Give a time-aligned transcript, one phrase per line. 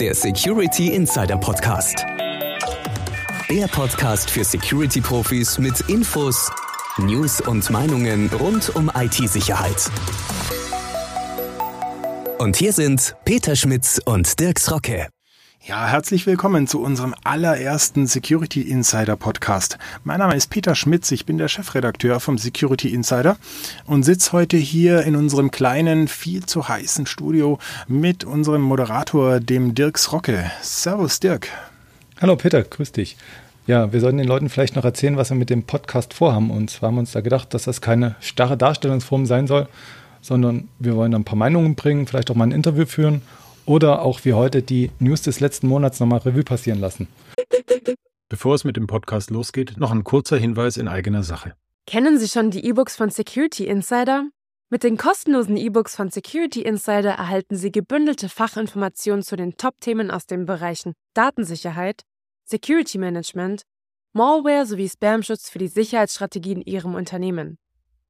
[0.00, 2.06] der Security Insider Podcast.
[3.50, 6.50] Der Podcast für Security-Profis mit Infos,
[6.96, 9.90] News und Meinungen rund um IT-Sicherheit.
[12.38, 15.08] Und hier sind Peter Schmitz und Dirks Rocke.
[15.62, 19.76] Ja, herzlich willkommen zu unserem allerersten Security Insider Podcast.
[20.04, 23.36] Mein Name ist Peter Schmitz, ich bin der Chefredakteur vom Security Insider
[23.84, 29.74] und sitze heute hier in unserem kleinen, viel zu heißen Studio mit unserem Moderator, dem
[29.74, 30.50] Dirks Rocke.
[30.62, 31.48] Servus, Dirk.
[32.22, 33.18] Hallo, Peter, grüß dich.
[33.66, 36.50] Ja, wir sollten den Leuten vielleicht noch erzählen, was wir mit dem Podcast vorhaben.
[36.50, 39.68] Und zwar haben wir uns da gedacht, dass das keine starre Darstellungsform sein soll,
[40.22, 43.20] sondern wir wollen ein paar Meinungen bringen, vielleicht auch mal ein Interview führen
[43.70, 47.06] oder auch wie heute die News des letzten Monats nochmal Revue passieren lassen.
[48.28, 51.54] Bevor es mit dem Podcast losgeht, noch ein kurzer Hinweis in eigener Sache.
[51.86, 54.28] Kennen Sie schon die E-Books von Security Insider?
[54.70, 60.26] Mit den kostenlosen E-Books von Security Insider erhalten Sie gebündelte Fachinformationen zu den Top-Themen aus
[60.26, 62.02] den Bereichen Datensicherheit,
[62.44, 63.62] Security Management,
[64.12, 67.56] Malware sowie Spamschutz für die Sicherheitsstrategien in Ihrem Unternehmen.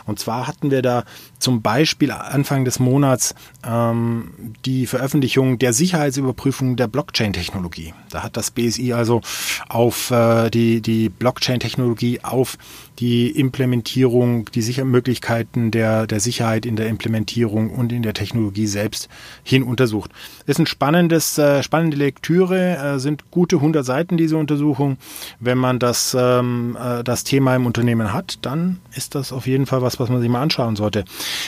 [0.06, 1.04] Und zwar hatten wir da
[1.40, 4.32] zum Beispiel Anfang des Monats ähm,
[4.66, 7.94] die Veröffentlichung der Sicherheitsüberprüfung der Blockchain-Technologie.
[8.10, 9.22] Da hat das BSI also
[9.68, 12.58] auf äh, die, die Blockchain-Technologie auf
[13.00, 18.68] die Implementierung, die Sicher Möglichkeiten der, der Sicherheit in der Implementierung und in der Technologie
[18.68, 19.10] selbst
[19.44, 20.12] hin untersucht.
[20.46, 24.98] Ist ein spannendes, äh, spannende Lektüre, äh, sind gute 100 Seiten diese Untersuchung.
[25.40, 29.66] Wenn man das, ähm, äh, das Thema im Unternehmen hat, dann ist das auf jeden
[29.66, 31.06] Fall was, was man sich mal anschauen sollte.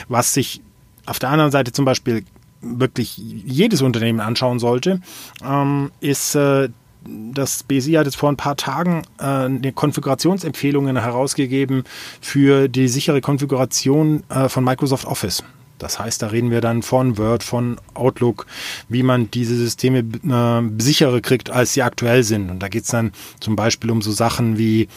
[0.07, 0.61] Was sich
[1.05, 2.23] auf der anderen Seite zum Beispiel
[2.61, 5.01] wirklich jedes Unternehmen anschauen sollte,
[5.43, 6.69] ähm, ist äh,
[7.07, 11.83] das BSI hat jetzt vor ein paar Tagen äh, Konfigurationsempfehlungen herausgegeben
[12.19, 15.43] für die sichere Konfiguration äh, von Microsoft Office.
[15.77, 18.45] Das heißt, da reden wir dann von Word, von Outlook,
[18.87, 22.49] wie man diese Systeme äh, sicherer kriegt, als sie aktuell sind.
[22.49, 24.87] Und da geht es dann zum Beispiel um so Sachen wie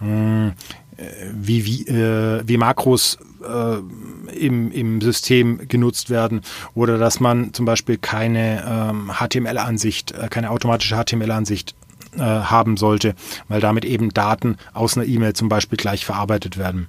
[0.00, 0.52] mh,
[1.32, 6.42] wie, wie, äh, wie Makros äh, im, im System genutzt werden
[6.74, 11.74] oder dass man zum Beispiel keine ähm, HTML-Ansicht, äh, keine automatische HTML-Ansicht
[12.16, 13.14] äh, haben sollte,
[13.48, 16.88] weil damit eben Daten aus einer E-Mail zum Beispiel gleich verarbeitet werden.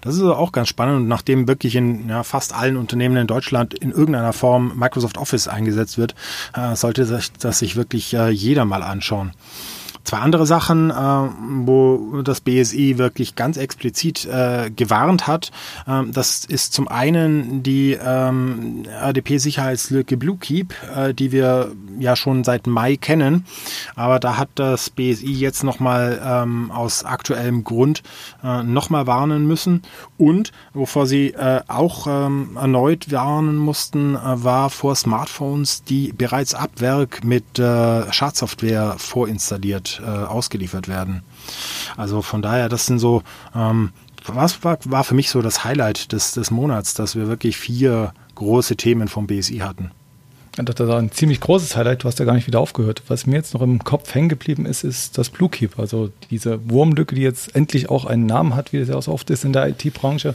[0.00, 3.74] Das ist auch ganz spannend und nachdem wirklich in ja, fast allen Unternehmen in Deutschland
[3.74, 6.14] in irgendeiner Form Microsoft Office eingesetzt wird,
[6.54, 9.32] äh, sollte sich das sich wirklich äh, jeder mal anschauen.
[10.06, 15.50] Zwei andere Sachen, äh, wo das BSI wirklich ganz explizit äh, gewarnt hat.
[15.88, 22.68] Ähm, das ist zum einen die ähm, RDP-Sicherheitslücke Bluekeep, äh, die wir ja schon seit
[22.68, 23.46] Mai kennen.
[23.96, 28.04] Aber da hat das BSI jetzt nochmal ähm, aus aktuellem Grund
[28.44, 29.82] äh, nochmal warnen müssen.
[30.18, 36.54] Und wovor sie äh, auch ähm, erneut warnen mussten, äh, war vor Smartphones, die bereits
[36.54, 41.22] ab Werk mit äh, Schadsoftware vorinstalliert äh, ausgeliefert werden.
[41.96, 43.22] Also von daher, das sind so,
[43.54, 43.90] ähm,
[44.26, 48.12] was war, war für mich so das Highlight des, des Monats, dass wir wirklich vier
[48.34, 49.90] große Themen vom BSI hatten.
[50.56, 53.02] Das war ein ziemlich großes Highlight, du hast ja gar nicht wieder aufgehört.
[53.08, 55.78] Was mir jetzt noch im Kopf hängen geblieben ist, ist das Bluekeep.
[55.78, 59.12] Also diese Wurmlücke, die jetzt endlich auch einen Namen hat, wie das ja auch so
[59.12, 60.34] oft ist in der IT-Branche.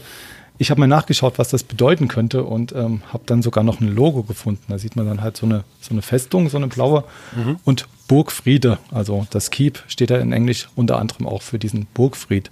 [0.61, 3.87] Ich habe mal nachgeschaut, was das bedeuten könnte und ähm, habe dann sogar noch ein
[3.87, 4.61] Logo gefunden.
[4.67, 7.03] Da sieht man dann halt so eine, so eine Festung, so eine blaue
[7.35, 7.55] mhm.
[7.65, 8.77] und Burgfriede.
[8.91, 12.51] Also das Keep steht da in Englisch unter anderem auch für diesen Burgfried.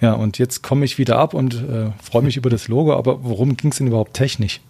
[0.00, 3.22] Ja, und jetzt komme ich wieder ab und äh, freue mich über das Logo, aber
[3.22, 4.62] worum ging es denn überhaupt technisch?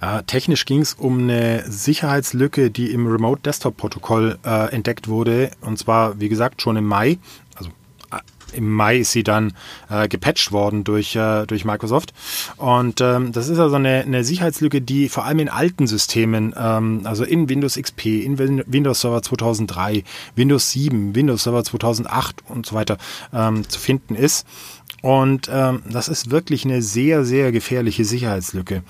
[0.00, 5.52] Äh, technisch ging es um eine Sicherheitslücke, die im Remote Desktop Protokoll äh, entdeckt wurde.
[5.60, 7.18] Und zwar, wie gesagt, schon im Mai
[8.54, 9.52] im Mai ist sie dann
[9.88, 12.12] äh, gepatcht worden durch, äh, durch Microsoft.
[12.56, 17.02] Und ähm, das ist also eine, eine Sicherheitslücke, die vor allem in alten Systemen, ähm,
[17.04, 20.04] also in Windows XP, in Windows Server 2003,
[20.34, 22.98] Windows 7, Windows Server 2008 und so weiter
[23.32, 24.46] ähm, zu finden ist.
[25.02, 28.82] Und ähm, das ist wirklich eine sehr, sehr gefährliche Sicherheitslücke.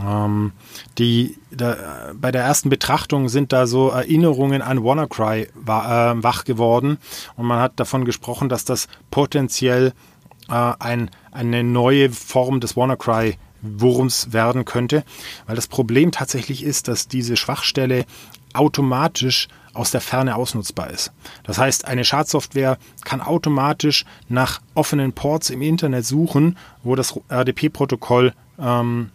[0.00, 0.52] Ähm,
[0.98, 6.44] die, da, bei der ersten Betrachtung sind da so Erinnerungen an WannaCry wa, äh, wach
[6.44, 6.98] geworden
[7.36, 9.92] und man hat davon gesprochen, dass das potenziell
[10.48, 15.04] äh, ein, eine neue Form des WannaCry worum es werden könnte,
[15.46, 18.04] weil das Problem tatsächlich ist, dass diese Schwachstelle
[18.54, 21.12] automatisch aus der Ferne ausnutzbar ist.
[21.44, 28.34] Das heißt, eine Schadsoftware kann automatisch nach offenen Ports im Internet suchen, wo das RDP-Protokoll
[28.58, 29.10] ähm,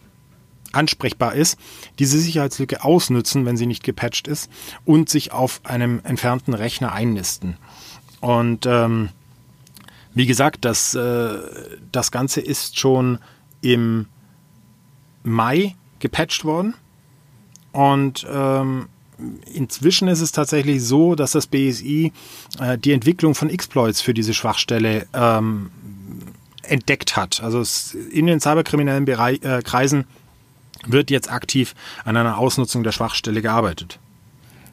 [0.72, 1.58] ansprechbar ist,
[1.98, 4.50] diese Sicherheitslücke ausnutzen, wenn sie nicht gepatcht ist,
[4.84, 7.56] und sich auf einem entfernten Rechner einnisten.
[8.20, 9.10] Und ähm,
[10.14, 11.38] wie gesagt, das, äh,
[11.92, 13.18] das Ganze ist schon
[13.60, 14.06] im
[15.22, 16.74] Mai gepatcht worden.
[17.72, 18.88] Und ähm,
[19.52, 22.12] inzwischen ist es tatsächlich so, dass das BSI
[22.58, 25.70] äh, die Entwicklung von Exploits für diese Schwachstelle ähm,
[26.62, 27.42] entdeckt hat.
[27.42, 27.62] Also
[28.10, 30.04] in den cyberkriminellen Bereich, äh, Kreisen
[30.88, 31.74] wird jetzt aktiv
[32.04, 33.98] an einer Ausnutzung der Schwachstelle gearbeitet.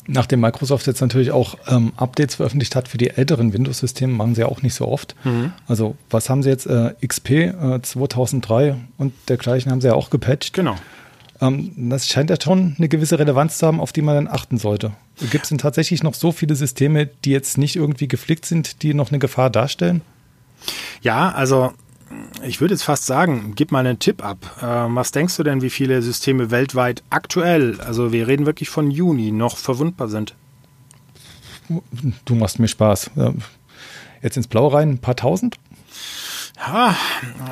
[0.08, 4.42] Nachdem Microsoft jetzt natürlich auch ähm, Updates veröffentlicht hat für die älteren Windows-Systeme, machen sie
[4.42, 5.16] ja auch nicht so oft.
[5.24, 5.52] Mhm.
[5.68, 6.68] Also was haben sie jetzt?
[6.68, 10.54] Äh, XP äh, 2003 und dergleichen haben sie ja auch gepatcht.
[10.54, 10.76] Genau.
[11.42, 14.58] Ähm, das scheint ja schon eine gewisse Relevanz zu haben, auf die man dann achten
[14.58, 14.92] sollte.
[15.32, 18.94] Gibt es denn tatsächlich noch so viele Systeme, die jetzt nicht irgendwie geflickt sind, die
[18.94, 20.02] noch eine Gefahr darstellen?
[21.02, 21.74] Ja, also
[22.44, 24.38] ich würde jetzt fast sagen, gib mal einen Tipp ab.
[24.62, 28.92] Ähm, was denkst du denn, wie viele Systeme weltweit aktuell, also wir reden wirklich von
[28.92, 30.36] Juni, noch verwundbar sind?
[32.26, 33.12] Du machst mir Spaß.
[34.22, 35.58] Jetzt ins Blaue rein, ein paar tausend?
[36.58, 36.96] Ja,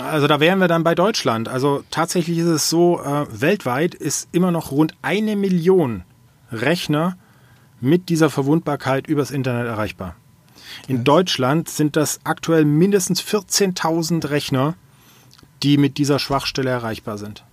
[0.10, 1.50] also da wären wir dann bei Deutschland.
[1.50, 6.04] Also tatsächlich ist es so, äh, weltweit ist immer noch rund eine Million
[6.52, 7.18] Rechner
[7.82, 10.16] mit dieser Verwundbarkeit übers Internet erreichbar.
[10.88, 14.76] In Deutschland sind das aktuell mindestens 14.000 Rechner,
[15.62, 17.44] die mit dieser Schwachstelle erreichbar sind.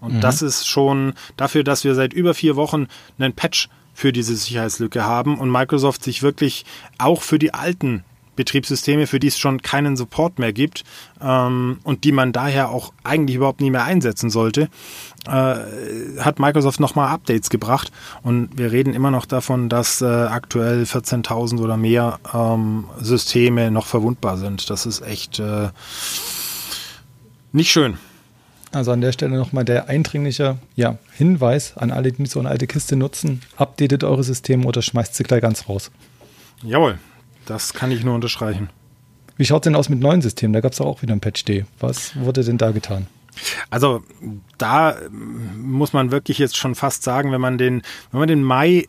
[0.00, 0.20] Und mhm.
[0.20, 2.88] das ist schon dafür, dass wir seit über vier Wochen
[3.18, 6.64] einen Patch für diese Sicherheitslücke haben und Microsoft sich wirklich
[6.98, 8.04] auch für die alten
[8.40, 10.84] Betriebssysteme, für die es schon keinen Support mehr gibt
[11.20, 14.70] ähm, und die man daher auch eigentlich überhaupt nie mehr einsetzen sollte,
[15.26, 15.56] äh,
[16.20, 17.92] hat Microsoft nochmal Updates gebracht.
[18.22, 23.84] Und wir reden immer noch davon, dass äh, aktuell 14.000 oder mehr ähm, Systeme noch
[23.84, 24.70] verwundbar sind.
[24.70, 25.68] Das ist echt äh,
[27.52, 27.98] nicht schön.
[28.72, 32.66] Also an der Stelle nochmal der eindringliche ja, Hinweis an alle, die so eine alte
[32.66, 33.42] Kiste nutzen.
[33.56, 35.90] Updatet eure Systeme oder schmeißt sie gleich ganz raus.
[36.62, 36.98] Jawohl,
[37.50, 38.70] das kann ich nur unterstreichen.
[39.36, 40.52] Wie schaut es denn aus mit neuen Systemen?
[40.52, 41.64] Da gab es auch wieder ein Patch D.
[41.78, 43.06] Was wurde denn da getan?
[43.70, 44.02] Also
[44.58, 48.86] da muss man wirklich jetzt schon fast sagen, wenn man den, wenn man den Mai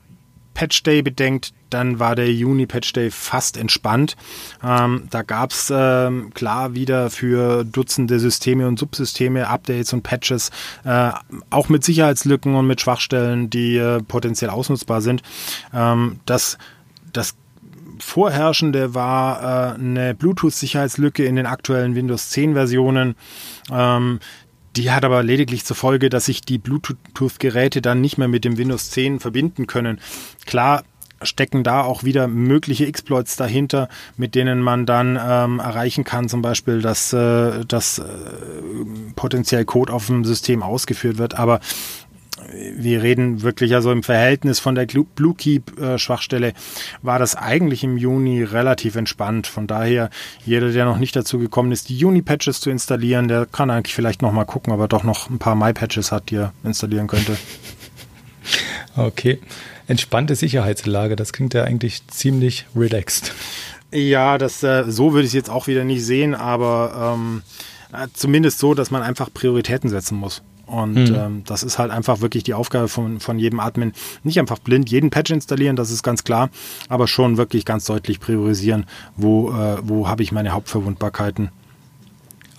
[0.54, 4.18] Patch Day bedenkt, dann war der Juni Patch Day fast entspannt.
[4.62, 10.52] Ähm, da gab es ähm, klar wieder für Dutzende Systeme und Subsysteme Updates und Patches,
[10.84, 11.12] äh,
[11.50, 15.24] auch mit Sicherheitslücken und mit Schwachstellen, die äh, potenziell ausnutzbar sind.
[15.74, 16.58] Ähm, das,
[17.14, 17.36] das
[18.04, 23.16] vorherrschende war äh, eine Bluetooth-Sicherheitslücke in den aktuellen Windows 10 Versionen.
[23.72, 24.20] Ähm,
[24.76, 28.58] die hat aber lediglich zur Folge, dass sich die Bluetooth-Geräte dann nicht mehr mit dem
[28.58, 30.00] Windows 10 verbinden können.
[30.46, 30.84] Klar
[31.24, 36.42] stecken da auch wieder mögliche Exploits dahinter, mit denen man dann ähm, erreichen kann, zum
[36.42, 38.04] Beispiel, dass, äh, dass äh,
[39.16, 41.38] potenziell Code auf dem System ausgeführt wird.
[41.38, 41.60] Aber
[42.76, 46.54] wir reden wirklich also im Verhältnis von der Blue Keep äh, Schwachstelle
[47.02, 49.48] war das eigentlich im Juni relativ entspannt.
[49.48, 50.10] Von daher
[50.46, 53.96] jeder, der noch nicht dazu gekommen ist, die Juni Patches zu installieren, der kann eigentlich
[53.96, 56.54] vielleicht noch mal gucken, ob er doch noch ein paar Mai Patches hat, die er
[56.64, 57.38] installieren könnte.
[58.98, 59.40] Okay,
[59.88, 63.34] entspannte Sicherheitslage, das klingt ja eigentlich ziemlich relaxed.
[63.94, 67.42] Ja, das äh, so würde ich es jetzt auch wieder nicht sehen, aber ähm,
[67.94, 70.42] äh, zumindest so, dass man einfach Prioritäten setzen muss.
[70.72, 71.16] Und mhm.
[71.16, 73.92] ähm, das ist halt einfach wirklich die Aufgabe von, von jedem Admin.
[74.24, 76.50] Nicht einfach blind jeden Patch installieren, das ist ganz klar,
[76.88, 78.86] aber schon wirklich ganz deutlich priorisieren,
[79.18, 81.50] wo, äh, wo habe ich meine Hauptverwundbarkeiten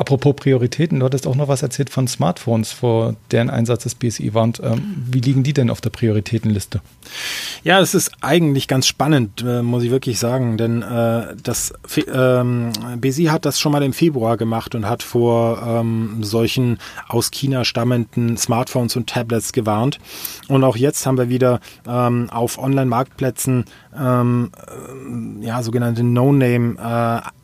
[0.03, 4.35] Apropos Prioritäten, du hattest auch noch was erzählt von Smartphones, vor deren Einsatz des BSI
[4.35, 4.43] war.
[4.43, 6.81] Und, ähm, wie liegen die denn auf der Prioritätenliste?
[7.63, 11.73] Ja, es ist eigentlich ganz spannend, äh, muss ich wirklich sagen, denn äh, das
[12.13, 17.31] ähm, BSI hat das schon mal im Februar gemacht und hat vor ähm, solchen aus
[17.31, 20.01] China stammenden Smartphones und Tablets gewarnt.
[20.49, 23.67] Und auch jetzt haben wir wieder ähm, auf Online-Marktplätzen
[23.97, 26.75] ähm, äh, ja, sogenannte No-Name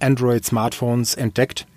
[0.01, 1.69] äh, Android-Smartphones entdeckt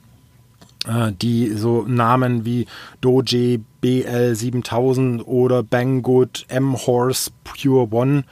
[1.20, 2.66] die so Namen wie
[3.02, 8.24] Doji BL7000 oder Banggood M-Horse Pure One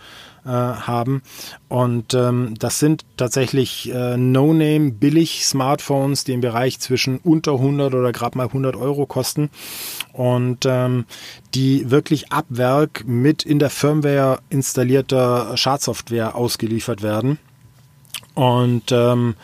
[0.45, 1.21] äh, haben.
[1.67, 7.93] Und ähm, das sind tatsächlich äh, No-Name billig Smartphones, die im Bereich zwischen unter 100
[7.93, 9.49] oder gerade mal 100 Euro kosten
[10.13, 11.05] und ähm,
[11.53, 17.37] die wirklich ab Werk mit in der Firmware installierter Schadsoftware ausgeliefert werden.
[18.33, 19.35] Und ähm,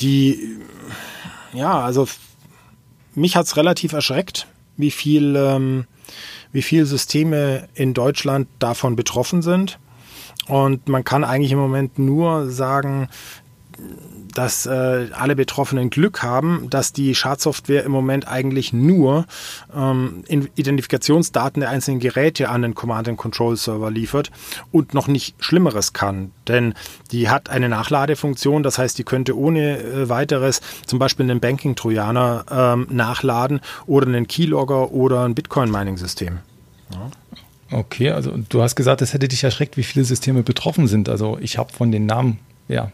[0.00, 0.58] die
[1.52, 2.06] ja, also
[3.14, 5.86] mich hat es relativ erschreckt, wie viel, ähm,
[6.52, 9.78] wie viele Systeme in Deutschland davon betroffen sind.
[10.48, 13.08] Und man kann eigentlich im Moment nur sagen,
[14.36, 19.24] dass äh, alle Betroffenen Glück haben, dass die Schadsoftware im Moment eigentlich nur
[19.74, 24.30] ähm, Identifikationsdaten der einzelnen Geräte an den Command-and-Control-Server liefert
[24.72, 26.32] und noch nicht Schlimmeres kann.
[26.48, 26.74] Denn
[27.12, 32.44] die hat eine Nachladefunktion, das heißt, die könnte ohne äh, weiteres zum Beispiel einen Banking-Trojaner
[32.50, 36.40] ähm, nachladen oder einen Keylogger oder ein Bitcoin-Mining-System.
[36.92, 37.10] Ja.
[37.70, 41.08] Okay, also du hast gesagt, es hätte dich erschreckt, wie viele Systeme betroffen sind.
[41.08, 42.38] Also ich habe von den Namen
[42.68, 42.92] ja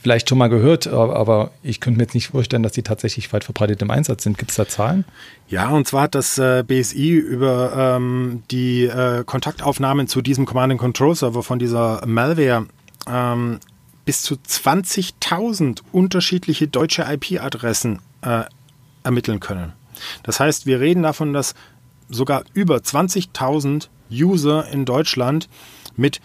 [0.00, 3.44] vielleicht schon mal gehört, aber ich könnte mir jetzt nicht vorstellen, dass die tatsächlich weit
[3.44, 4.38] verbreitet im Einsatz sind.
[4.38, 5.04] Gibt es da Zahlen?
[5.48, 11.42] Ja, und zwar hat das äh, BSI über ähm, die äh, Kontaktaufnahmen zu diesem Command-and-Control-Server
[11.42, 12.66] von dieser Malware
[13.08, 13.60] ähm,
[14.04, 18.44] bis zu 20.000 unterschiedliche deutsche IP-Adressen äh,
[19.04, 19.72] ermitteln können.
[20.22, 21.54] Das heißt, wir reden davon, dass
[22.08, 25.48] sogar über 20.000 User in Deutschland
[25.96, 26.20] mit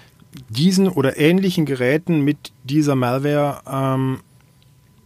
[0.49, 4.19] diesen oder ähnlichen Geräten mit dieser Malware ähm,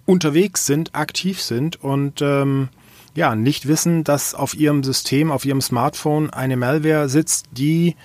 [0.05, 2.69] unterwegs sind, aktiv sind und ähm,
[3.15, 7.95] ja, nicht wissen, dass auf ihrem System, auf ihrem Smartphone eine Malware sitzt, die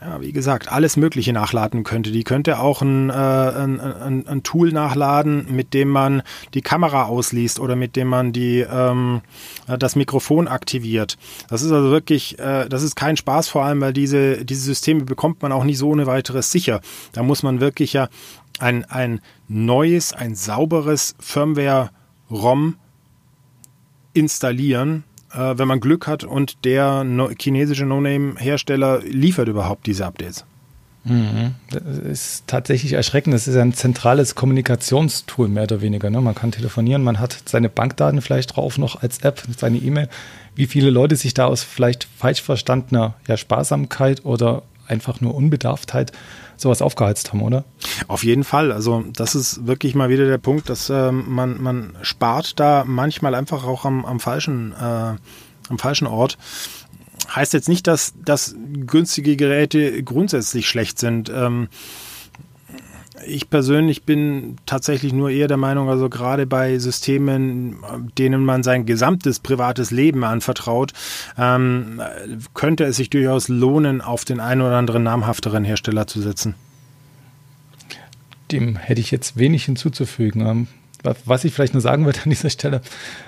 [0.00, 2.12] ja, wie gesagt, alles Mögliche nachladen könnte.
[2.12, 6.22] Die könnte auch ein, äh, ein, ein, ein, Tool nachladen, mit dem man
[6.54, 9.22] die Kamera ausliest oder mit dem man die, ähm,
[9.66, 11.16] das Mikrofon aktiviert.
[11.48, 15.04] Das ist also wirklich, äh, das ist kein Spaß, vor allem, weil diese, diese Systeme
[15.04, 16.80] bekommt man auch nicht so ohne weiteres sicher.
[17.12, 18.08] Da muss man wirklich ja
[18.60, 22.76] ein, ein neues, ein sauberes Firmware-ROM
[24.12, 30.44] installieren, äh, wenn man Glück hat und der no chinesische No-Name-Hersteller liefert überhaupt diese Updates.
[31.04, 31.54] Mhm.
[31.70, 33.34] Das ist tatsächlich erschreckend.
[33.34, 36.10] Das ist ein zentrales Kommunikationstool, mehr oder weniger.
[36.10, 36.20] Ne?
[36.20, 40.08] Man kann telefonieren, man hat seine Bankdaten vielleicht drauf noch als App, seine E-Mail.
[40.54, 46.12] Wie viele Leute sich da aus vielleicht falsch verstandener ja, Sparsamkeit oder einfach nur Unbedarftheit
[46.56, 47.64] sowas aufgeheizt haben, oder?
[48.08, 48.72] Auf jeden Fall.
[48.72, 53.34] Also das ist wirklich mal wieder der Punkt, dass ähm, man, man spart da manchmal
[53.34, 55.14] einfach auch am, am falschen, äh,
[55.68, 56.36] am falschen Ort.
[57.34, 61.30] Heißt jetzt nicht, dass, dass günstige Geräte grundsätzlich schlecht sind.
[61.34, 61.68] Ähm,
[63.26, 67.76] ich persönlich bin tatsächlich nur eher der Meinung, also gerade bei Systemen,
[68.16, 70.92] denen man sein gesamtes privates Leben anvertraut,
[71.36, 72.00] ähm,
[72.54, 76.54] könnte es sich durchaus lohnen, auf den einen oder anderen namhafteren Hersteller zu setzen.
[78.50, 80.40] Dem hätte ich jetzt wenig hinzuzufügen.
[80.46, 80.68] Ähm,
[81.02, 82.80] was ich vielleicht nur sagen würde an dieser Stelle,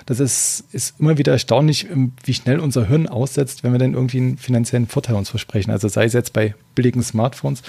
[0.05, 3.93] das ist, ist immer wieder erstaunlich, ähm, wie schnell unser Hirn aussetzt, wenn wir dann
[3.93, 5.71] irgendwie einen finanziellen Vorteil uns versprechen.
[5.71, 7.61] Also sei es jetzt bei billigen Smartphones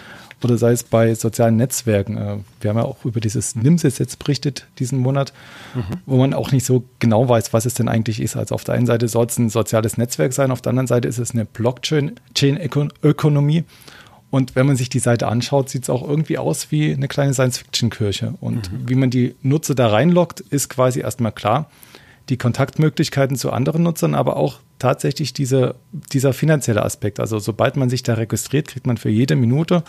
[0.45, 2.17] oder sei es bei sozialen Netzwerken.
[2.17, 5.33] Äh, wir haben ja auch über dieses NIMSIS jetzt berichtet diesen Monat,
[5.75, 5.83] mhm.
[6.07, 8.37] wo man auch nicht so genau weiß, was es denn eigentlich ist.
[8.37, 11.09] Also auf der einen Seite soll es ein soziales Netzwerk sein, auf der anderen Seite
[11.09, 13.65] ist es eine Blockchain-Ökonomie.
[14.33, 17.35] Und wenn man sich die Seite anschaut, sieht es auch irgendwie aus wie eine kleine
[17.35, 18.33] Science-Fiction-Kirche.
[18.41, 18.89] Und mhm.
[18.89, 21.71] wie man die Nutzer da reinlockt, ist quasi erstmal klar.
[22.31, 25.75] Die Kontaktmöglichkeiten zu anderen Nutzern, aber auch tatsächlich diese,
[26.13, 27.21] dieser finanzielle Aspekt.
[27.21, 29.83] Also sobald man sich da registriert, kriegt man für jede Minute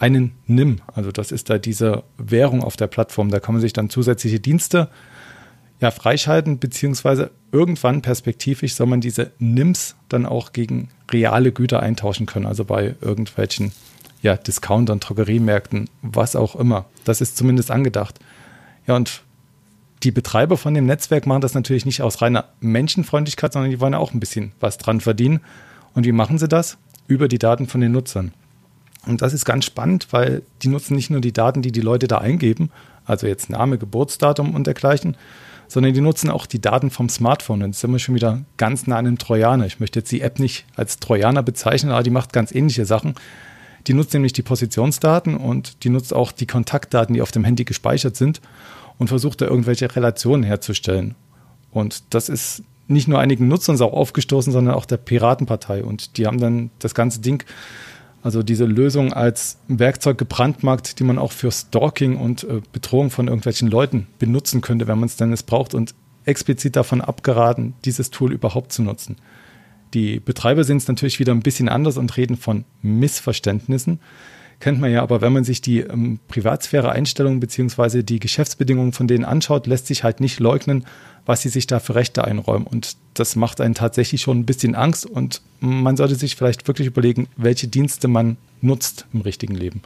[0.00, 0.80] einen NIM.
[0.92, 3.30] Also das ist da diese Währung auf der Plattform.
[3.30, 4.88] Da kann man sich dann zusätzliche Dienste
[5.80, 12.26] ja, freischalten, beziehungsweise irgendwann perspektivisch soll man diese NIMs dann auch gegen reale Güter eintauschen
[12.26, 13.72] können, also bei irgendwelchen
[14.20, 16.84] ja, Discountern, Drogeriemärkten, was auch immer.
[17.04, 18.18] Das ist zumindest angedacht.
[18.86, 19.22] Ja, und
[20.02, 23.94] die Betreiber von dem Netzwerk machen das natürlich nicht aus reiner Menschenfreundlichkeit, sondern die wollen
[23.94, 25.40] auch ein bisschen was dran verdienen.
[25.94, 26.76] Und wie machen sie das?
[27.06, 28.32] Über die Daten von den Nutzern.
[29.06, 32.06] Und das ist ganz spannend, weil die nutzen nicht nur die Daten, die die Leute
[32.06, 32.70] da eingeben,
[33.06, 35.16] also jetzt Name, Geburtsdatum und dergleichen,
[35.68, 37.62] sondern die nutzen auch die Daten vom Smartphone.
[37.62, 39.66] Und jetzt sind wir schon wieder ganz nah an einem Trojaner.
[39.66, 43.14] Ich möchte jetzt die App nicht als Trojaner bezeichnen, aber die macht ganz ähnliche Sachen.
[43.86, 47.64] Die nutzt nämlich die Positionsdaten und die nutzt auch die Kontaktdaten, die auf dem Handy
[47.64, 48.40] gespeichert sind
[48.98, 51.14] und versucht da irgendwelche Relationen herzustellen.
[51.70, 55.84] Und das ist nicht nur einigen Nutzern auch aufgestoßen, sondern auch der Piratenpartei.
[55.84, 57.44] Und die haben dann das ganze Ding
[58.22, 63.28] also diese Lösung als Werkzeug gebrandmarkt, die man auch für Stalking und äh, Bedrohung von
[63.28, 68.32] irgendwelchen Leuten benutzen könnte, wenn man es denn braucht und explizit davon abgeraten, dieses Tool
[68.32, 69.16] überhaupt zu nutzen.
[69.94, 74.00] Die Betreiber sind es natürlich wieder ein bisschen anders und reden von Missverständnissen.
[74.60, 79.24] Kennt man ja, aber wenn man sich die ähm, Privatsphäre-Einstellungen beziehungsweise die Geschäftsbedingungen von denen
[79.24, 80.84] anschaut, lässt sich halt nicht leugnen,
[81.24, 82.66] was sie sich da für Rechte einräumen.
[82.66, 86.88] Und das macht einen tatsächlich schon ein bisschen Angst und man sollte sich vielleicht wirklich
[86.88, 89.80] überlegen, welche Dienste man nutzt im richtigen Leben.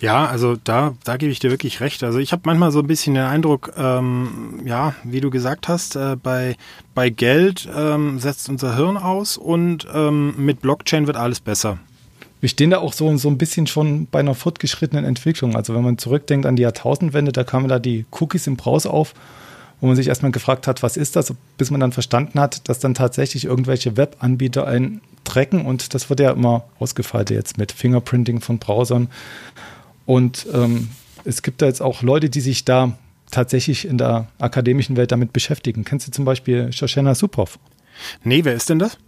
[0.00, 2.02] Ja, also da, da gebe ich dir wirklich recht.
[2.02, 5.96] Also ich habe manchmal so ein bisschen den Eindruck, ähm, ja, wie du gesagt hast,
[5.96, 6.56] äh, bei,
[6.94, 11.78] bei Geld ähm, setzt unser Hirn aus und ähm, mit Blockchain wird alles besser.
[12.40, 15.56] Wir stehen da auch so, so ein bisschen schon bei einer fortgeschrittenen Entwicklung.
[15.56, 19.14] Also wenn man zurückdenkt an die Jahrtausendwende, da kamen da die Cookies im Browser auf,
[19.80, 22.78] wo man sich erstmal gefragt hat, was ist das, bis man dann verstanden hat, dass
[22.78, 28.40] dann tatsächlich irgendwelche Webanbieter einen tracken und das wird ja immer ausgefeilt jetzt mit Fingerprinting
[28.40, 29.08] von Browsern.
[30.06, 30.88] Und ähm,
[31.24, 32.96] es gibt da jetzt auch Leute, die sich da
[33.30, 35.84] tatsächlich in der akademischen Welt damit beschäftigen.
[35.84, 37.58] Kennst du zum Beispiel Shoshana Suprov?
[38.22, 38.98] Nee, wer ist denn das?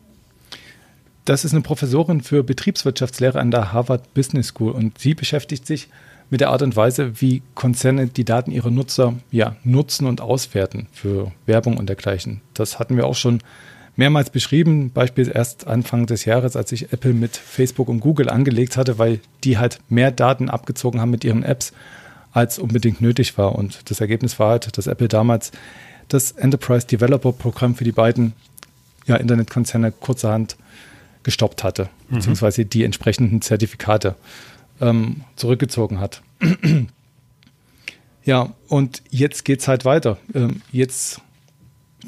[1.29, 5.89] Das ist eine Professorin für Betriebswirtschaftslehre an der Harvard Business School und sie beschäftigt sich
[6.31, 10.87] mit der Art und Weise, wie Konzerne die Daten ihrer Nutzer ja, nutzen und auswerten
[10.91, 12.41] für Werbung und dergleichen.
[12.55, 13.43] Das hatten wir auch schon
[13.95, 18.79] mehrmals beschrieben, beispielsweise erst Anfang des Jahres, als sich Apple mit Facebook und Google angelegt
[18.79, 21.75] hatte, weil die halt mehr Daten abgezogen haben mit ihren Apps,
[22.33, 23.55] als unbedingt nötig war.
[23.55, 25.53] Und das Ergebnis war halt, dass Apple damals
[26.09, 28.33] das Enterprise Developer Programm für die beiden
[29.05, 30.57] ja, Internetkonzerne kurzerhand
[31.29, 32.15] gestoppt hatte, mhm.
[32.17, 34.15] beziehungsweise die entsprechenden Zertifikate
[34.81, 36.23] ähm, zurückgezogen hat.
[38.25, 40.17] ja, und jetzt geht es halt weiter.
[40.33, 41.21] Ähm, jetzt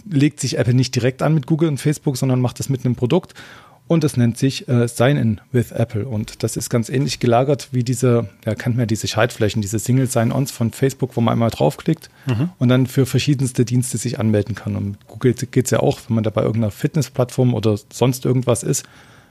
[0.09, 2.97] legt sich Apple nicht direkt an mit Google und Facebook, sondern macht das mit einem
[2.97, 3.35] Produkt
[3.91, 6.07] und das nennt sich äh, Sign-In with Apple.
[6.07, 9.81] Und das ist ganz ähnlich gelagert wie diese, ja, kennt man ja diese Schaltflächen, diese
[9.81, 12.51] Single Sign-Ons von Facebook, wo man einmal draufklickt mhm.
[12.61, 14.77] und dann für verschiedenste Dienste sich anmelden kann.
[14.77, 18.25] Und mit Google geht es ja auch, wenn man da bei irgendeiner Fitnessplattform oder sonst
[18.25, 18.85] irgendwas ist,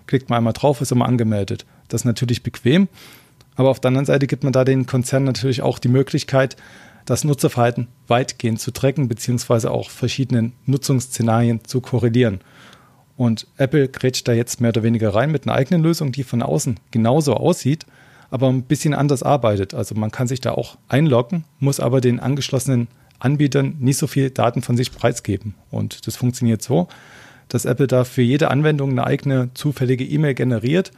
[0.09, 1.65] klickt man einmal drauf, ist immer angemeldet.
[1.87, 2.87] Das ist natürlich bequem.
[3.55, 6.55] Aber auf der anderen Seite gibt man da den Konzernen natürlich auch die Möglichkeit,
[7.05, 12.41] das Nutzerverhalten weitgehend zu tracken, beziehungsweise auch verschiedenen Nutzungsszenarien zu korrelieren.
[13.17, 16.41] Und Apple grätscht da jetzt mehr oder weniger rein mit einer eigenen Lösung, die von
[16.41, 17.85] außen genauso aussieht,
[18.31, 19.73] aber ein bisschen anders arbeitet.
[19.73, 22.87] Also man kann sich da auch einloggen, muss aber den angeschlossenen
[23.19, 25.53] Anbietern nicht so viel Daten von sich preisgeben.
[25.69, 26.87] Und das funktioniert so,
[27.49, 30.91] dass Apple da für jede Anwendung eine eigene zufällige E-Mail generiert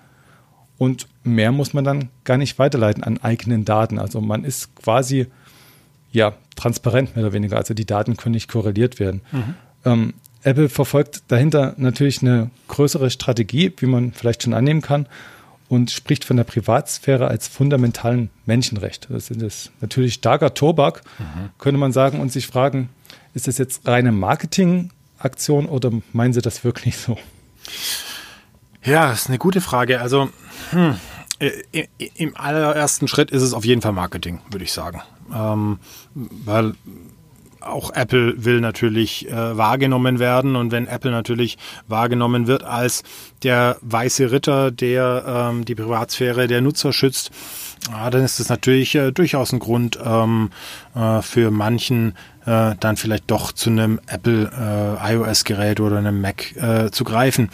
[0.78, 4.00] und mehr muss man dann gar nicht weiterleiten an eigenen Daten.
[4.00, 5.28] Also man ist quasi
[6.12, 7.58] ja, transparent mehr oder weniger.
[7.58, 9.22] Also die Daten können nicht korreliert werden.
[9.32, 9.56] Mhm.
[9.86, 15.08] Ähm, Apple verfolgt dahinter natürlich eine größere Strategie, wie man vielleicht schon annehmen kann,
[15.70, 19.08] und spricht von der Privatsphäre als fundamentalen Menschenrecht.
[19.10, 21.50] Das ist natürlich starker Tobak, mhm.
[21.60, 22.90] könnte man sagen, und sich fragen,
[23.34, 24.12] ist das jetzt reine
[25.22, 27.18] Marketingaktion oder meinen Sie das wirklich so?
[28.84, 30.02] Ja, das ist eine gute Frage.
[30.02, 30.30] Also
[30.72, 30.96] hm,
[32.16, 35.02] im allerersten Schritt ist es auf jeden Fall Marketing, würde ich sagen
[35.34, 35.80] ähm,
[36.14, 36.74] weil
[37.60, 43.04] auch Apple will natürlich äh, wahrgenommen werden und wenn Apple natürlich wahrgenommen wird als
[43.44, 47.30] der weiße Ritter, der ähm, die Privatsphäre der Nutzer schützt,
[47.92, 50.50] ja, dann ist das natürlich äh, durchaus ein Grund ähm,
[50.96, 56.56] äh, für manchen äh, dann vielleicht doch zu einem Apple äh, iOS-Gerät oder einem Mac
[56.56, 57.50] äh, zu greifen.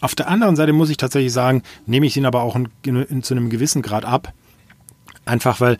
[0.00, 3.22] Auf der anderen Seite muss ich tatsächlich sagen, nehme ich ihn aber auch in, in,
[3.22, 4.32] zu einem gewissen Grad ab.
[5.24, 5.78] Einfach weil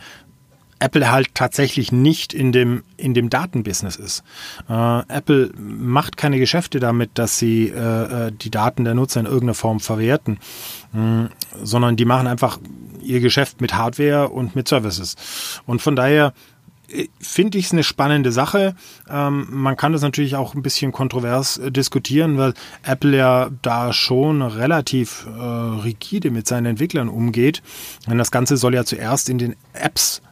[0.83, 4.23] Apple halt tatsächlich nicht in dem, in dem Datenbusiness ist.
[4.69, 9.27] Äh, Apple macht keine Geschäfte damit, dass sie äh, äh die Daten der Nutzer in
[9.27, 10.39] irgendeiner Form verwerten,
[10.93, 11.31] mh,
[11.63, 12.59] sondern die machen einfach
[13.01, 15.17] ihr Geschäft mit Hardware und mit Services.
[15.67, 16.33] Und von daher
[17.21, 18.75] finde ich es eine spannende Sache.
[19.09, 23.93] Ähm, man kann das natürlich auch ein bisschen kontrovers äh, diskutieren, weil Apple ja da
[23.93, 27.63] schon relativ äh, rigide mit seinen Entwicklern umgeht.
[28.09, 30.23] Denn das Ganze soll ja zuerst in den Apps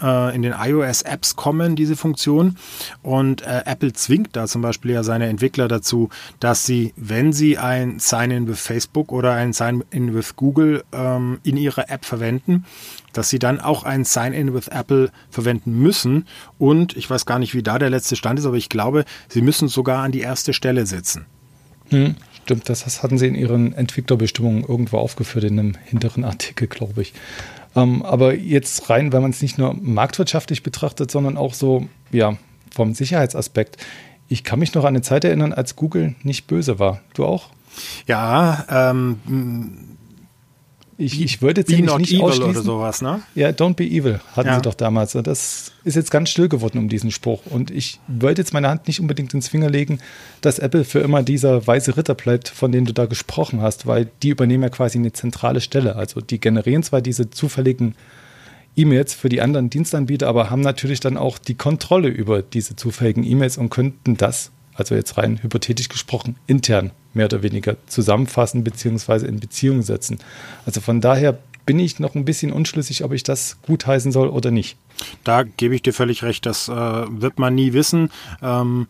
[0.00, 2.56] äh, in den iOS-Apps kommen, diese Funktion.
[3.02, 6.08] Und äh, Apple zwingt da zum Beispiel ja seine Entwickler dazu,
[6.40, 11.56] dass sie, wenn sie ein Sign-in with Facebook oder ein Sign-in with Google ähm, in
[11.56, 12.64] ihrer App verwenden,
[13.12, 16.26] dass sie dann auch ein Sign-in with Apple verwenden müssen.
[16.58, 19.42] Und ich weiß gar nicht, wie da der letzte Stand ist, aber ich glaube, sie
[19.42, 21.26] müssen sogar an die erste Stelle setzen.
[21.90, 27.02] Hm, stimmt, das hatten sie in ihren Entwicklerbestimmungen irgendwo aufgeführt, in einem hinteren Artikel, glaube
[27.02, 27.14] ich.
[27.82, 32.36] Ähm, aber jetzt rein, wenn man es nicht nur marktwirtschaftlich betrachtet, sondern auch so, ja,
[32.70, 33.76] vom Sicherheitsaspekt.
[34.28, 37.00] Ich kann mich noch an eine Zeit erinnern, als Google nicht böse war.
[37.14, 37.48] Du auch?
[38.06, 39.96] Ja, ähm,
[41.00, 41.90] ich, ich würde jetzt nicht evil
[42.22, 42.50] ausschließen.
[42.50, 43.22] oder sowas, ne?
[43.36, 44.56] Ja, don't be evil hatten ja.
[44.56, 45.14] sie doch damals.
[45.14, 47.46] Und das ist jetzt ganz still geworden um diesen Spruch.
[47.46, 50.00] Und ich wollte jetzt meine Hand nicht unbedingt ins Finger legen,
[50.40, 54.10] dass Apple für immer dieser weiße Ritter bleibt, von dem du da gesprochen hast, weil
[54.24, 55.94] die übernehmen ja quasi eine zentrale Stelle.
[55.94, 57.94] Also die generieren zwar diese zufälligen
[58.74, 63.22] E-Mails für die anderen Dienstanbieter, aber haben natürlich dann auch die Kontrolle über diese zufälligen
[63.22, 69.26] E-Mails und könnten das, also jetzt rein hypothetisch gesprochen, intern mehr oder weniger zusammenfassen bzw.
[69.26, 70.18] in Beziehung setzen.
[70.64, 74.50] Also von daher bin ich noch ein bisschen unschlüssig, ob ich das gutheißen soll oder
[74.50, 74.78] nicht.
[75.22, 78.10] Da gebe ich dir völlig recht, das äh, wird man nie wissen.
[78.40, 78.86] Ähm,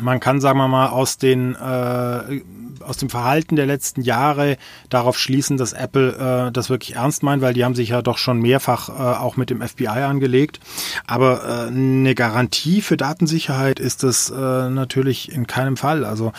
[0.00, 2.40] man kann, sagen wir mal, aus den äh,
[2.88, 4.56] aus dem Verhalten der letzten Jahre
[4.88, 8.18] darauf schließen, dass Apple äh, das wirklich ernst meint, weil die haben sich ja doch
[8.18, 10.60] schon mehrfach äh, auch mit dem FBI angelegt.
[11.06, 14.34] Aber äh, eine Garantie für Datensicherheit ist das äh,
[14.70, 16.04] natürlich in keinem Fall.
[16.04, 16.32] Also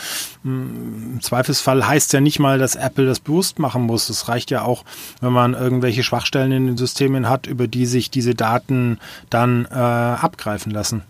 [0.43, 4.09] mh, mm, im Zweifelsfall heißt ja nicht mal, dass Apple das bewusst machen muss.
[4.09, 4.85] Es reicht ja auch,
[5.21, 9.75] wenn man irgendwelche Schwachstellen in den Systemen hat, über die sich diese Daten dann äh,
[9.75, 11.03] abgreifen lassen.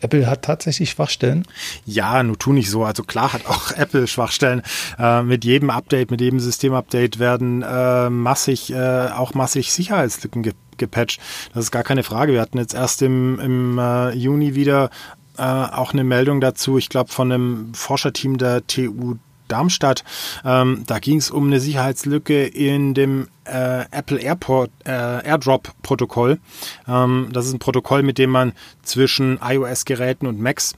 [0.00, 1.44] Apple hat tatsächlich Schwachstellen?
[1.84, 2.84] Ja, nur tu nicht so.
[2.84, 4.62] Also klar hat auch Apple Schwachstellen.
[4.98, 10.52] Äh, mit jedem Update, mit jedem Systemupdate werden äh, massig, äh, auch massig Sicherheitslücken ge
[10.76, 11.20] gepatcht.
[11.54, 12.32] Das ist gar keine Frage.
[12.32, 14.90] Wir hatten jetzt erst im, im äh, Juni wieder
[15.36, 19.16] äh, auch eine Meldung dazu, ich glaube von einem Forscherteam der TU
[19.48, 20.04] Darmstadt.
[20.44, 26.38] Ähm, da ging es um eine Sicherheitslücke in dem äh, Apple Airport, äh, AirDrop-Protokoll.
[26.86, 30.74] Ähm, das ist ein Protokoll, mit dem man zwischen iOS-Geräten und Macs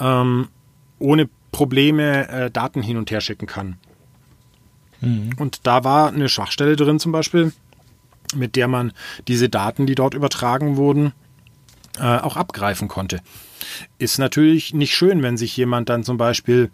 [0.00, 0.48] ähm,
[0.98, 3.76] ohne Probleme äh, Daten hin und her schicken kann.
[5.00, 5.30] Mhm.
[5.38, 7.52] Und da war eine Schwachstelle drin zum Beispiel,
[8.34, 8.92] mit der man
[9.28, 11.12] diese Daten, die dort übertragen wurden,
[11.98, 13.20] äh, auch abgreifen konnte.
[13.98, 16.70] Ist natürlich nicht schön, wenn sich jemand dann zum Beispiel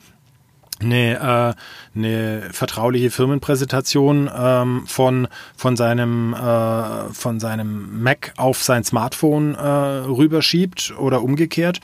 [0.80, 1.54] eine,
[1.94, 9.54] äh, eine vertrauliche Firmenpräsentation ähm, von von seinem äh, von seinem Mac auf sein Smartphone
[9.54, 11.80] äh, rüberschiebt oder umgekehrt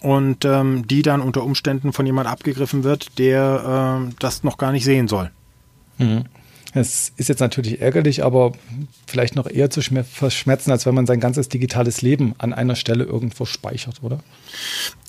[0.00, 4.72] und ähm, die dann unter Umständen von jemand abgegriffen wird, der äh, das noch gar
[4.72, 5.30] nicht sehen soll.
[5.98, 6.24] Mhm.
[6.74, 8.52] Es ist jetzt natürlich ärgerlich, aber
[9.06, 13.04] vielleicht noch eher zu verschmerzen, als wenn man sein ganzes digitales Leben an einer Stelle
[13.04, 14.20] irgendwo speichert, oder?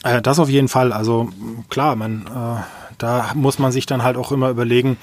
[0.03, 0.93] Äh, das auf jeden Fall.
[0.93, 1.29] Also
[1.69, 4.97] klar, man äh, da muss man sich dann halt auch immer überlegen,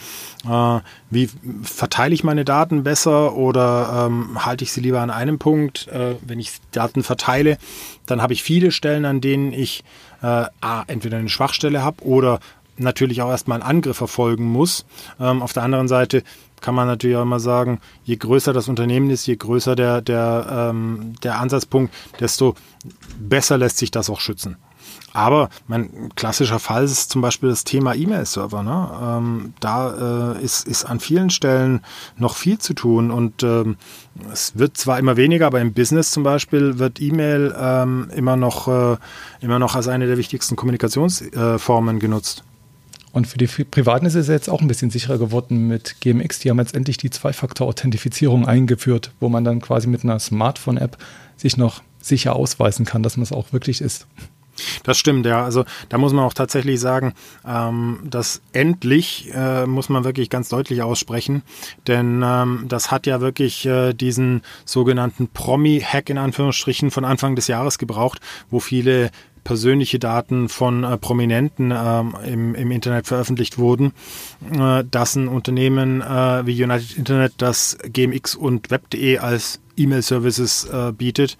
[0.48, 0.80] äh,
[1.10, 1.28] wie
[1.62, 5.88] verteile ich meine Daten besser oder ähm, halte ich sie lieber an einem Punkt.
[5.88, 7.58] Äh, wenn ich Daten verteile,
[8.06, 9.82] dann habe ich viele Stellen, an denen ich
[10.22, 10.44] äh,
[10.86, 12.38] entweder eine Schwachstelle habe oder
[12.78, 14.84] natürlich auch erstmal einen Angriff verfolgen muss.
[15.18, 16.22] Ähm, auf der anderen Seite
[16.60, 20.70] kann man natürlich auch immer sagen, je größer das Unternehmen ist, je größer der, der,
[20.70, 22.54] ähm, der Ansatzpunkt, desto
[23.18, 24.56] besser lässt sich das auch schützen.
[25.16, 28.62] Aber mein klassischer Fall ist zum Beispiel das Thema E-Mail-Server.
[28.62, 28.90] Ne?
[29.02, 31.80] Ähm, da äh, ist, ist an vielen Stellen
[32.18, 33.78] noch viel zu tun und ähm,
[34.30, 38.68] es wird zwar immer weniger, aber im Business zum Beispiel wird E-Mail ähm, immer noch
[38.68, 38.98] äh,
[39.40, 42.44] immer noch als eine der wichtigsten Kommunikationsformen äh, genutzt.
[43.12, 46.40] Und für die Privaten ist es jetzt auch ein bisschen sicherer geworden mit GMX.
[46.40, 50.98] Die haben jetzt endlich die Zwei-Faktor-Authentifizierung eingeführt, wo man dann quasi mit einer Smartphone-App
[51.38, 54.06] sich noch sicher ausweisen kann, dass man es auch wirklich ist.
[54.84, 55.44] Das stimmt, ja.
[55.44, 57.14] Also da muss man auch tatsächlich sagen,
[57.46, 61.42] ähm, dass endlich äh, muss man wirklich ganz deutlich aussprechen,
[61.86, 67.48] denn ähm, das hat ja wirklich äh, diesen sogenannten Promi-Hack in Anführungsstrichen von Anfang des
[67.48, 69.10] Jahres gebraucht, wo viele
[69.46, 73.92] persönliche Daten von äh, Prominenten ähm, im, im Internet veröffentlicht wurden,
[74.52, 80.92] äh, dass ein Unternehmen äh, wie United Internet das GMX und Web.de als E-Mail-Services äh,
[80.92, 81.38] bietet,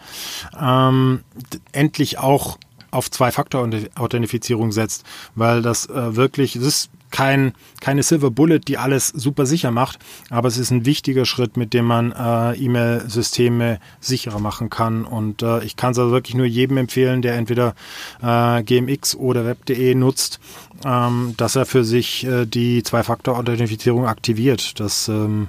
[0.59, 1.25] ähm,
[1.73, 2.59] endlich auch
[2.91, 9.09] auf Zwei-Faktor-Authentifizierung setzt, weil das äh, wirklich, es ist kein, keine Silver Bullet, die alles
[9.09, 9.99] super sicher macht,
[10.31, 15.05] aber es ist ein wichtiger Schritt, mit dem man äh, E-Mail-Systeme sicherer machen kann.
[15.05, 17.75] Und äh, ich kann es also wirklich nur jedem empfehlen, der entweder
[18.23, 20.41] äh, GMX oder Web.de nutzt,
[20.85, 24.79] ähm, dass er für sich äh, die Zwei-Faktor-Authentifizierung aktiviert.
[24.81, 25.49] Das ähm,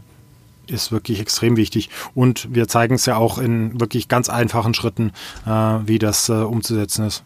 [0.69, 1.89] ist wirklich extrem wichtig.
[2.15, 5.11] Und wir zeigen es ja auch in wirklich ganz einfachen Schritten,
[5.45, 7.23] äh, wie das äh, umzusetzen ist.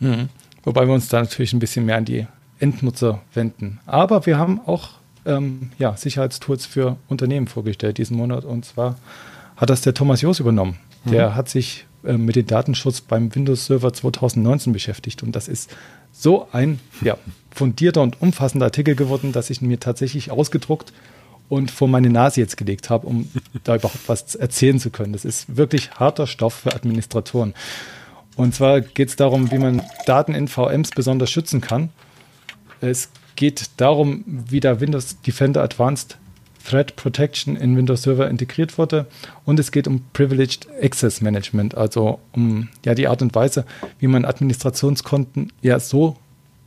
[0.00, 0.28] Mhm.
[0.64, 2.26] Wobei wir uns da natürlich ein bisschen mehr an die
[2.58, 3.80] Endnutzer wenden.
[3.86, 4.90] Aber wir haben auch
[5.24, 8.44] ähm, ja, Sicherheitstools für Unternehmen vorgestellt diesen Monat.
[8.44, 8.96] Und zwar
[9.56, 10.78] hat das der Thomas Joos übernommen.
[11.04, 11.34] Der mhm.
[11.34, 15.22] hat sich äh, mit dem Datenschutz beim Windows Server 2019 beschäftigt.
[15.22, 15.70] Und das ist
[16.12, 17.16] so ein ja,
[17.50, 20.92] fundierter und umfassender Artikel geworden, dass ich mir tatsächlich ausgedruckt
[21.48, 23.30] und vor meine Nase jetzt gelegt habe, um
[23.64, 25.12] da überhaupt was erzählen zu können.
[25.12, 27.54] Das ist wirklich harter Stoff für Administratoren.
[28.36, 31.90] Und zwar geht es darum, wie man Daten in VMs besonders schützen kann.
[32.80, 36.18] Es geht darum, wie der Windows Defender Advanced
[36.64, 39.06] Threat Protection in Windows Server integriert wurde.
[39.44, 43.64] Und es geht um Privileged Access Management, also um ja, die Art und Weise,
[43.98, 46.16] wie man Administrationskonten ja so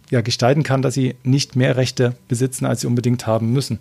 [0.09, 3.79] ja, gestalten kann, dass sie nicht mehr Rechte besitzen, als sie unbedingt haben müssen.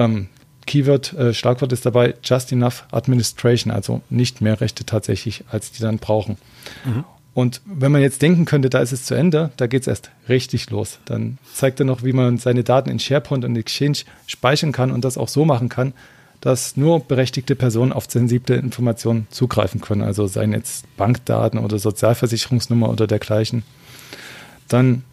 [0.00, 0.28] Ähm,
[0.66, 5.82] Keyword, äh, Schlagwort ist dabei Just Enough Administration, also nicht mehr Rechte tatsächlich, als die
[5.82, 6.36] dann brauchen.
[6.84, 7.04] Mhm.
[7.32, 10.10] Und wenn man jetzt denken könnte, da ist es zu Ende, da geht es erst
[10.28, 10.98] richtig los.
[11.04, 15.04] Dann zeigt er noch, wie man seine Daten in SharePoint und Exchange speichern kann und
[15.04, 15.92] das auch so machen kann,
[16.40, 20.02] dass nur berechtigte Personen auf sensible Informationen zugreifen können.
[20.02, 23.62] Also seien jetzt Bankdaten oder Sozialversicherungsnummer oder dergleichen.
[24.68, 25.04] Dann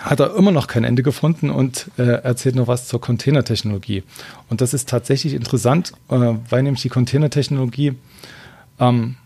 [0.00, 4.02] hat er immer noch kein Ende gefunden und äh, erzählt noch was zur Containertechnologie.
[4.48, 7.94] Und das ist tatsächlich interessant, äh, weil nämlich die Containertechnologie
[8.78, 9.16] ähm,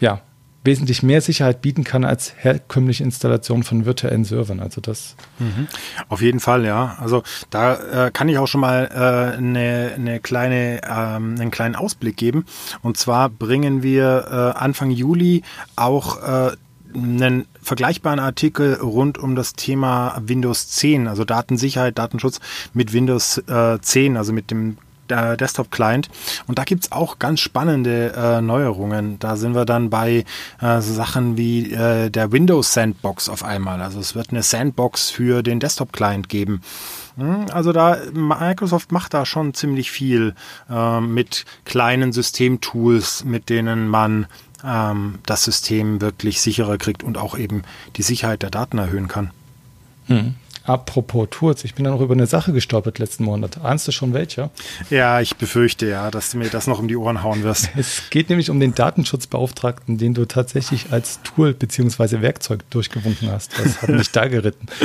[0.00, 0.20] ja,
[0.64, 4.60] wesentlich mehr Sicherheit bieten kann als herkömmliche Installation von virtuellen Servern.
[4.60, 5.16] Also das.
[5.38, 5.66] Mhm.
[6.08, 6.96] Auf jeden Fall, ja.
[7.00, 11.76] Also da äh, kann ich auch schon mal äh, eine, eine kleine, ähm, einen kleinen
[11.76, 12.44] Ausblick geben.
[12.82, 15.42] Und zwar bringen wir äh, Anfang Juli
[15.76, 16.56] auch äh,
[16.94, 22.40] einen vergleichbaren Artikel rund um das Thema Windows 10, also Datensicherheit, Datenschutz
[22.74, 24.78] mit Windows äh, 10, also mit dem
[25.10, 26.08] äh, Desktop-Client.
[26.46, 29.18] Und da gibt's auch ganz spannende äh, Neuerungen.
[29.18, 30.24] Da sind wir dann bei
[30.60, 33.82] äh, so Sachen wie äh, der Windows Sandbox auf einmal.
[33.82, 36.60] Also es wird eine Sandbox für den Desktop-Client geben.
[37.16, 40.34] Hm, also da Microsoft macht da schon ziemlich viel
[40.70, 44.26] äh, mit kleinen Systemtools, mit denen man
[44.64, 47.62] ähm, das System wirklich sicherer kriegt und auch eben
[47.96, 49.30] die Sicherheit der Daten erhöhen kann.
[50.06, 50.34] Hm.
[50.68, 53.56] Apropos Tools, ich bin da noch über eine Sache gestolpert letzten Monat.
[53.64, 54.50] Ahnst du schon welche?
[54.90, 57.70] Ja, ich befürchte ja, dass du mir das noch um die Ohren hauen wirst.
[57.78, 62.20] Es geht nämlich um den Datenschutzbeauftragten, den du tatsächlich als Tool bzw.
[62.20, 63.58] Werkzeug durchgewunken hast.
[63.58, 64.66] Das hat mich da geritten.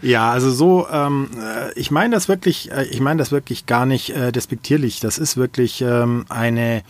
[0.00, 3.84] Ja, also so, ähm, äh, ich meine das wirklich, äh, ich meine das wirklich gar
[3.84, 5.00] nicht äh, despektierlich.
[5.00, 6.82] Das ist wirklich ähm, eine,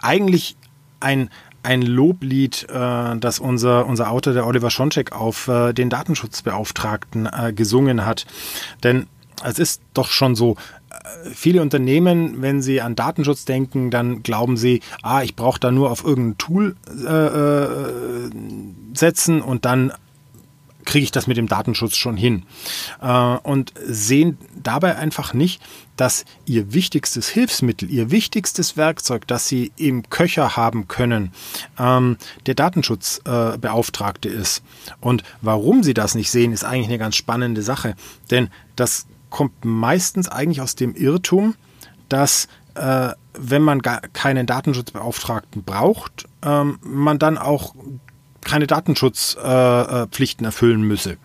[0.00, 0.56] eigentlich
[1.00, 1.30] ein,
[1.64, 7.52] ein Loblied, äh, das unser, unser Autor, der Oliver Schoncheck, auf äh, den Datenschutzbeauftragten äh,
[7.52, 8.26] gesungen hat.
[8.82, 9.06] Denn
[9.42, 10.56] es ist doch schon so,
[10.90, 15.70] äh, viele Unternehmen, wenn sie an Datenschutz denken, dann glauben sie, ah, ich brauche da
[15.70, 18.30] nur auf irgendein Tool äh, äh,
[18.94, 19.92] setzen und dann
[20.84, 22.44] kriege ich das mit dem Datenschutz schon hin.
[23.00, 25.62] Äh, und sehen dabei einfach nicht,
[25.96, 31.32] dass ihr wichtigstes Hilfsmittel, ihr wichtigstes Werkzeug, das sie im Köcher haben können,
[31.78, 32.16] ähm,
[32.46, 34.62] der Datenschutzbeauftragte ist.
[35.00, 37.94] Und warum sie das nicht sehen, ist eigentlich eine ganz spannende Sache.
[38.30, 41.54] Denn das kommt meistens eigentlich aus dem Irrtum,
[42.08, 47.74] dass äh, wenn man gar keinen Datenschutzbeauftragten braucht, ähm, man dann auch
[48.44, 51.16] keine Datenschutzpflichten äh, erfüllen müsse.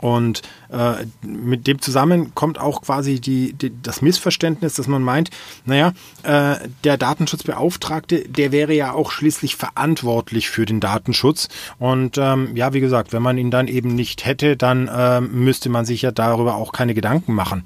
[0.00, 5.30] Und äh, mit dem zusammen kommt auch quasi die, die, das Missverständnis, dass man meint,
[5.66, 11.48] naja, äh, der Datenschutzbeauftragte, der wäre ja auch schließlich verantwortlich für den Datenschutz.
[11.78, 15.68] Und ähm, ja, wie gesagt, wenn man ihn dann eben nicht hätte, dann äh, müsste
[15.68, 17.64] man sich ja darüber auch keine Gedanken machen.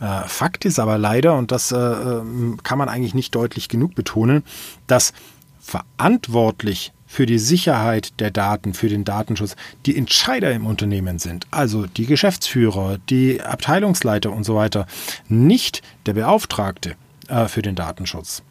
[0.00, 2.22] Äh, Fakt ist aber leider, und das äh, äh
[2.64, 4.42] kann man eigentlich nicht deutlich genug betonen,
[4.88, 5.12] dass
[5.60, 11.86] verantwortlich für die Sicherheit der Daten, für den Datenschutz, die Entscheider im Unternehmen sind, also
[11.86, 14.86] die Geschäftsführer, die Abteilungsleiter und so weiter,
[15.28, 16.94] nicht der Beauftragte
[17.28, 18.42] äh, für den Datenschutz.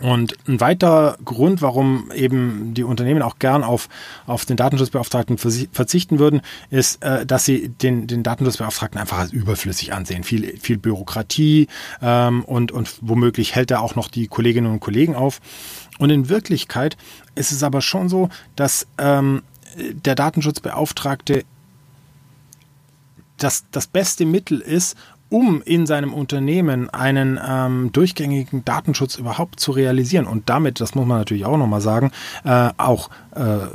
[0.00, 3.88] Und ein weiterer Grund, warum eben die Unternehmen auch gern auf,
[4.26, 9.92] auf den Datenschutzbeauftragten verzichten würden, ist, äh, dass sie den, den Datenschutzbeauftragten einfach als überflüssig
[9.92, 10.24] ansehen.
[10.24, 11.68] Viel, viel Bürokratie
[12.00, 15.40] ähm, und, und womöglich hält er auch noch die Kolleginnen und Kollegen auf.
[15.98, 16.96] Und in Wirklichkeit
[17.34, 19.42] ist es aber schon so, dass ähm,
[19.76, 21.44] der Datenschutzbeauftragte
[23.36, 24.96] das, das beste Mittel ist,
[25.30, 31.06] um in seinem Unternehmen einen ähm, durchgängigen Datenschutz überhaupt zu realisieren und damit, das muss
[31.06, 32.10] man natürlich auch nochmal sagen,
[32.44, 33.66] äh, auch äh,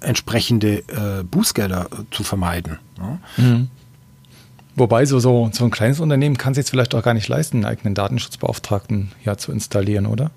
[0.00, 2.78] entsprechende äh, Bußgelder zu vermeiden.
[2.98, 3.18] Ja?
[3.36, 3.68] Mhm.
[4.76, 7.58] Wobei so, so, so ein kleines Unternehmen kann sich jetzt vielleicht auch gar nicht leisten,
[7.58, 10.32] einen eigenen Datenschutzbeauftragten ja zu installieren, oder?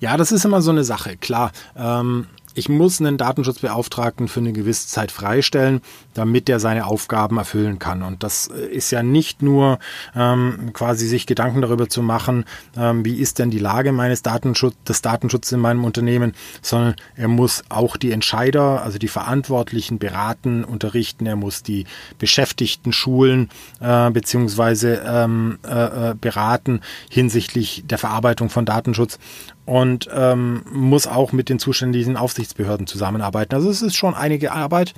[0.00, 1.16] Ja, das ist immer so eine Sache.
[1.16, 5.80] Klar, ähm, ich muss einen Datenschutzbeauftragten für eine gewisse Zeit freistellen,
[6.14, 8.02] damit er seine Aufgaben erfüllen kann.
[8.02, 9.78] Und das äh, ist ja nicht nur
[10.14, 12.44] ähm, quasi sich Gedanken darüber zu machen,
[12.76, 17.28] ähm, wie ist denn die Lage meines Datenschutz, des Datenschutzes in meinem Unternehmen, sondern er
[17.28, 21.86] muss auch die Entscheider, also die Verantwortlichen beraten, unterrichten, er muss die
[22.18, 29.18] Beschäftigten schulen äh, beziehungsweise ähm, äh, äh beraten hinsichtlich der Verarbeitung von Datenschutz
[29.66, 33.54] und ähm, muss auch mit den zuständigen Aufsichtsbehörden zusammenarbeiten.
[33.54, 34.94] Also es ist schon einige Arbeit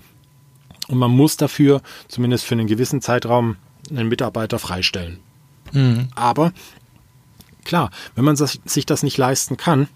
[0.89, 3.57] und man muss dafür zumindest für einen gewissen Zeitraum
[3.91, 5.19] einen Mitarbeiter freistellen.
[5.73, 6.09] Mhm.
[6.15, 6.53] Aber
[7.65, 9.89] klar, wenn man sich das nicht leisten kann,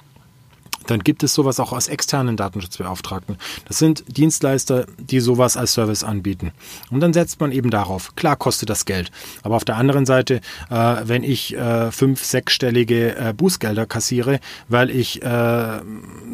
[0.87, 3.37] dann gibt es sowas auch als externen Datenschutzbeauftragten.
[3.67, 6.53] Das sind Dienstleister, die sowas als Service anbieten.
[6.91, 8.15] Und dann setzt man eben darauf.
[8.17, 9.11] Klar kostet das Geld.
[9.43, 14.91] Aber auf der anderen Seite, äh, wenn ich äh, fünf, sechsstellige äh, Bußgelder kassiere, weil
[14.91, 15.81] ich äh,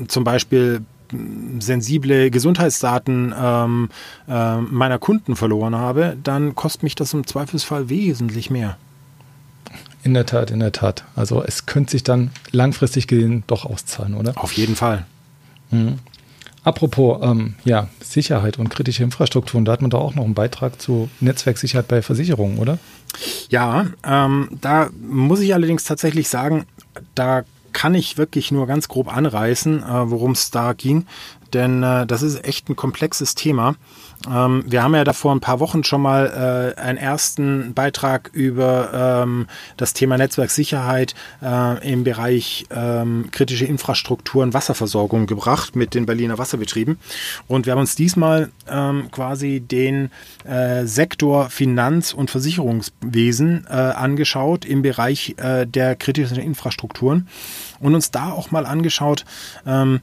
[0.09, 0.83] zum Beispiel
[1.59, 3.89] sensible Gesundheitsdaten ähm,
[4.29, 8.79] äh, meiner Kunden verloren habe, dann kostet mich das im Zweifelsfall wesentlich mehr.
[10.03, 11.05] In der Tat, in der Tat.
[11.15, 14.33] Also es könnte sich dann langfristig gesehen doch auszahlen, oder?
[14.37, 15.07] Auf jeden Fall.
[15.71, 15.99] Mhm.
[16.65, 20.81] Apropos ähm, ja, Sicherheit und kritische Infrastrukturen, da hat man doch auch noch einen Beitrag
[20.81, 22.79] zu Netzwerksicherheit bei Versicherungen, oder?
[23.49, 26.67] Ja, ähm, da muss ich allerdings tatsächlich sagen,
[27.15, 31.07] da kann ich wirklich nur ganz grob anreißen, äh, worum es da ging,
[31.55, 33.75] denn äh, das ist echt ein komplexes Thema.
[34.31, 38.31] Ähm, wir haben ja da vor ein paar Wochen schon mal äh, einen ersten Beitrag
[38.33, 46.07] über ähm, das Thema Netzwerksicherheit äh, im Bereich ähm, kritische Infrastrukturen, Wasserversorgung gebracht mit den
[46.07, 46.99] Berliner Wasserbetrieben.
[47.49, 50.11] Und wir haben uns diesmal ähm, quasi den
[50.45, 57.29] äh, Sektor Finanz- und Versicherungswesen äh, angeschaut im Bereich äh, der kritischen Infrastrukturen
[57.81, 59.25] und uns da auch mal angeschaut,
[59.67, 60.01] ähm,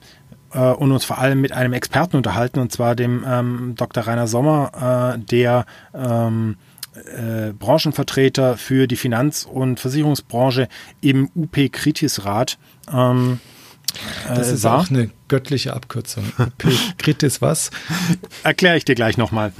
[0.53, 4.03] äh, und uns vor allem mit einem Experten unterhalten, und zwar dem ähm, Dr.
[4.03, 6.57] Rainer Sommer, äh, der ähm,
[6.95, 10.67] äh, Branchenvertreter für die Finanz- und Versicherungsbranche
[11.01, 12.57] im UP Kritisrat.
[12.91, 13.39] Ähm,
[14.27, 14.79] das ist war.
[14.79, 16.31] auch eine göttliche Abkürzung.
[16.97, 17.71] Kritis was?
[18.43, 19.51] Erkläre ich dir gleich nochmal.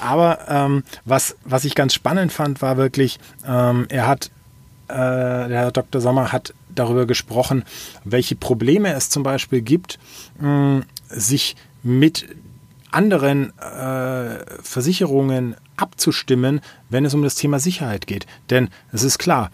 [0.00, 4.30] Aber ähm, was, was ich ganz spannend fand, war wirklich, ähm, er hat,
[4.88, 6.00] äh, der Herr Dr.
[6.00, 7.64] Sommer hat darüber gesprochen,
[8.04, 9.98] welche Probleme es zum Beispiel gibt,
[11.08, 12.26] sich mit
[12.90, 18.26] anderen äh, Versicherungen abzustimmen, wenn es um das Thema Sicherheit geht.
[18.50, 19.50] Denn es ist klar,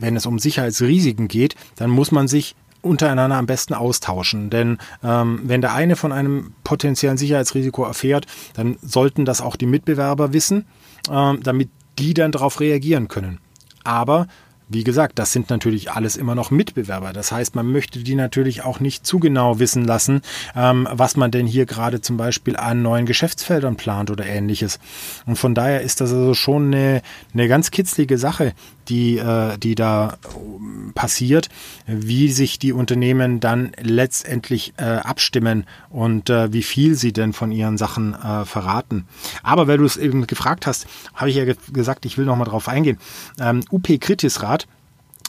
[0.00, 4.50] wenn es um Sicherheitsrisiken geht, dann muss man sich untereinander am besten austauschen.
[4.50, 9.66] Denn ähm, wenn der eine von einem potenziellen Sicherheitsrisiko erfährt, dann sollten das auch die
[9.66, 10.66] Mitbewerber wissen,
[11.08, 13.38] ähm, damit die dann darauf reagieren können.
[13.84, 14.26] Aber
[14.72, 17.12] wie gesagt, das sind natürlich alles immer noch Mitbewerber.
[17.12, 20.22] Das heißt, man möchte die natürlich auch nicht zu genau wissen lassen,
[20.56, 24.78] ähm, was man denn hier gerade zum Beispiel an neuen Geschäftsfeldern plant oder ähnliches.
[25.26, 27.02] Und von daher ist das also schon eine,
[27.34, 28.52] eine ganz kitzlige Sache,
[28.88, 31.48] die, äh, die da ähm, passiert,
[31.86, 37.52] wie sich die Unternehmen dann letztendlich äh, abstimmen und äh, wie viel sie denn von
[37.52, 39.06] ihren Sachen äh, verraten.
[39.42, 42.36] Aber weil du es eben gefragt hast, habe ich ja ge gesagt, ich will noch
[42.36, 42.98] mal drauf eingehen.
[43.40, 44.66] Ähm, UP Kritisrat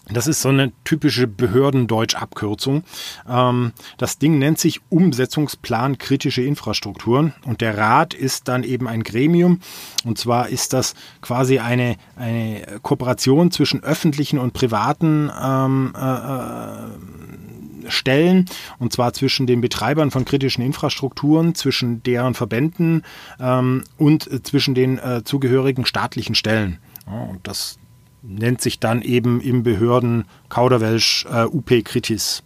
[0.10, 2.84] das ist so eine typische Behördendeutsch-Abkürzung.
[3.28, 9.04] Ähm, das Ding nennt sich Umsetzungsplan kritische Infrastrukturen und der Rat ist dann eben ein
[9.04, 9.62] Gremium.
[10.04, 16.74] Und zwar ist das quasi eine, eine Kooperation zwischen öffentlichen und privaten ähm, äh, äh
[17.89, 18.46] Stellen,
[18.80, 23.04] und zwar zwischen den Betreibern von kritischen Infrastrukturen, zwischen deren Verbänden
[23.42, 26.80] ähm, und äh, zwischen den äh, zugehörigen staatlichen Stellen.
[27.06, 27.78] Und das
[28.24, 32.42] nennt sich dann eben im Behörden Kauderwelsch äh, UP Kritis.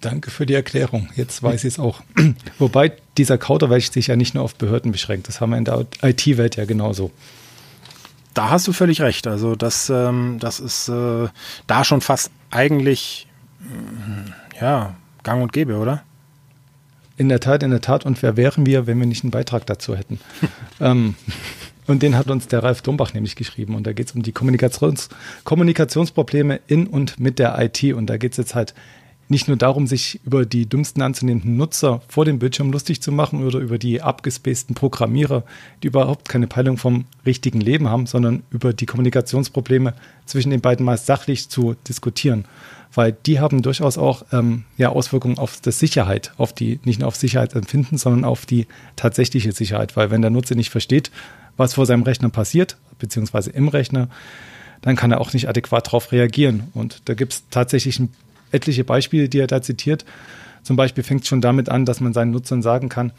[0.00, 1.08] Danke für die Erklärung.
[1.14, 2.02] Jetzt weiß ich es auch.
[2.58, 5.28] Wobei dieser Kauderwelsch sich ja nicht nur auf Behörden beschränkt.
[5.28, 7.10] Das haben wir in der IT-Welt ja genauso.
[8.34, 9.26] Da hast du völlig recht.
[9.26, 11.28] Also das, ähm, das ist äh,
[11.66, 13.28] da schon fast eigentlich
[13.60, 16.02] äh, ja, gang und gäbe, oder?
[17.16, 18.04] In der Tat, in der Tat.
[18.04, 20.18] Und wer wären wir, wenn wir nicht einen Beitrag dazu hätten?
[20.80, 21.14] ähm,
[21.86, 23.74] und den hat uns der Ralf Dombach nämlich geschrieben.
[23.74, 25.08] Und da geht es um die Kommunikations
[25.44, 27.82] Kommunikationsprobleme in und mit der IT.
[27.94, 28.74] Und da geht es jetzt halt
[29.28, 33.44] nicht nur darum, sich über die dümmsten anzunehmenden Nutzer vor dem Bildschirm lustig zu machen
[33.44, 35.42] oder über die abgespaceden Programmierer,
[35.82, 39.94] die überhaupt keine Peilung vom richtigen Leben haben, sondern über die Kommunikationsprobleme
[40.26, 42.44] zwischen den beiden mal sachlich zu diskutieren.
[42.94, 47.08] Weil die haben durchaus auch ähm, ja, Auswirkungen auf das Sicherheit, auf die, nicht nur
[47.08, 48.66] auf Sicherheitsempfinden, sondern auf die
[48.96, 49.96] tatsächliche Sicherheit.
[49.96, 51.10] Weil wenn der Nutzer nicht versteht,
[51.56, 54.08] was vor seinem Rechner passiert, beziehungsweise im Rechner,
[54.80, 56.64] dann kann er auch nicht adäquat darauf reagieren.
[56.74, 58.00] Und da gibt es tatsächlich
[58.50, 60.04] etliche Beispiele, die er da zitiert.
[60.62, 63.12] Zum Beispiel fängt es schon damit an, dass man seinen Nutzern sagen kann,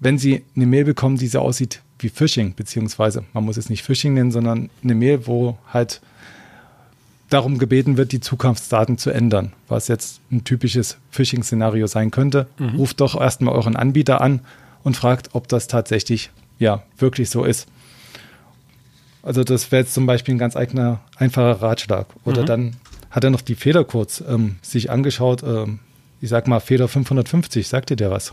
[0.00, 3.82] wenn sie eine Mail bekommen, die so aussieht wie Phishing, beziehungsweise man muss es nicht
[3.82, 6.00] Phishing nennen, sondern eine Mail, wo halt
[7.28, 12.48] darum gebeten wird, die Zukunftsdaten zu ändern, was jetzt ein typisches Phishing-Szenario sein könnte.
[12.58, 12.76] Mhm.
[12.76, 14.40] Ruft doch erstmal euren Anbieter an
[14.82, 17.66] und fragt, ob das tatsächlich ja wirklich so ist.
[19.22, 22.06] Also das wäre jetzt zum Beispiel ein ganz eigener, einfacher Ratschlag.
[22.24, 22.46] Oder mhm.
[22.46, 22.76] dann
[23.10, 25.42] hat er noch die Feder kurz ähm, sich angeschaut.
[25.42, 25.80] Ähm,
[26.20, 27.66] ich sag mal Feder 550.
[27.66, 28.32] Sagt dir der was?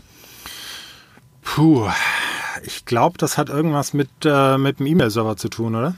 [1.42, 1.88] Puh,
[2.64, 5.94] ich glaube, das hat irgendwas mit, äh, mit dem E-Mail-Server zu tun, oder?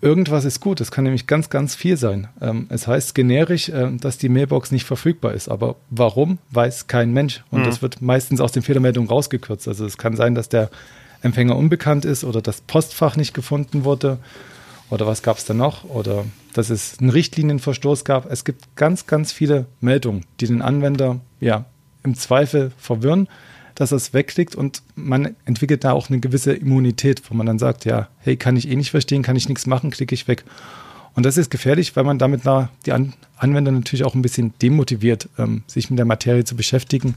[0.00, 0.82] Irgendwas ist gut.
[0.82, 2.28] Es kann nämlich ganz, ganz viel sein.
[2.40, 5.48] Ähm, es heißt generisch, äh, dass die Mailbox nicht verfügbar ist.
[5.48, 7.42] Aber warum, weiß kein Mensch.
[7.50, 7.64] Und mhm.
[7.64, 9.66] das wird meistens aus den Fehlermeldungen rausgekürzt.
[9.66, 10.70] Also es kann sein, dass der
[11.24, 14.18] Empfänger unbekannt ist oder das Postfach nicht gefunden wurde
[14.90, 18.30] oder was gab es da noch oder dass es einen Richtlinienverstoß gab.
[18.30, 21.64] Es gibt ganz, ganz viele Meldungen, die den Anwender ja
[22.02, 23.28] im Zweifel verwirren,
[23.74, 27.86] dass das wegklickt und man entwickelt da auch eine gewisse Immunität, wo man dann sagt,
[27.86, 30.44] ja, hey, kann ich eh nicht verstehen, kann ich nichts machen, klicke ich weg.
[31.14, 32.42] Und das ist gefährlich, weil man damit
[32.86, 37.14] die Anwender natürlich auch ein bisschen demotiviert, ähm, sich mit der Materie zu beschäftigen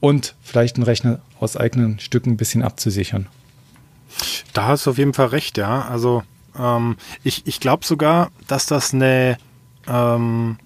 [0.00, 3.26] und vielleicht einen Rechner aus eigenen Stücken ein bisschen abzusichern.
[4.52, 5.82] Da hast du auf jeden Fall recht, ja.
[5.82, 6.22] Also
[6.58, 9.36] ähm, ich, ich glaube sogar, dass das eine
[9.88, 10.58] ähm,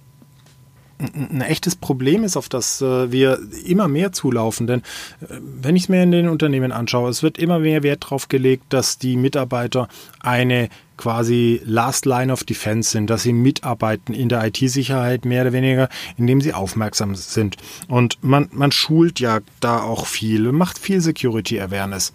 [0.99, 4.67] ein echtes Problem ist, auf das äh, wir immer mehr zulaufen.
[4.67, 4.81] Denn
[5.21, 8.29] äh, wenn ich es mir in den Unternehmen anschaue, es wird immer mehr Wert darauf
[8.29, 9.89] gelegt, dass die Mitarbeiter
[10.21, 15.53] eine quasi Last Line of Defense sind, dass sie mitarbeiten in der IT-Sicherheit mehr oder
[15.53, 17.57] weniger, indem sie aufmerksam sind.
[17.87, 22.13] Und man, man schult ja da auch viel, macht viel Security Awareness.